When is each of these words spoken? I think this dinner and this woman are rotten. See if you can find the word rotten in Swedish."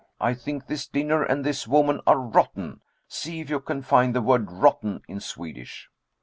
I 0.19 0.33
think 0.33 0.65
this 0.65 0.87
dinner 0.87 1.21
and 1.21 1.45
this 1.45 1.67
woman 1.67 2.01
are 2.07 2.17
rotten. 2.17 2.81
See 3.07 3.39
if 3.39 3.51
you 3.51 3.59
can 3.59 3.83
find 3.83 4.15
the 4.15 4.21
word 4.23 4.51
rotten 4.51 5.03
in 5.07 5.19
Swedish." 5.19 5.89